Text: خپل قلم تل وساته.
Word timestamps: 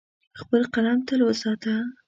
خپل 0.39 0.61
قلم 0.73 0.97
تل 1.07 1.19
وساته. 1.25 1.75